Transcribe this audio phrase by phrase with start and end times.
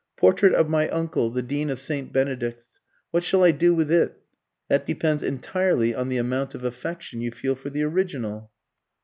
[0.17, 2.11] "Portrait of my uncle, the Dean of St.
[2.11, 2.79] Benedict's.
[3.11, 4.19] What shall I do with it?"
[4.67, 8.49] "That depends entirely on the amount of affection you feel for the original."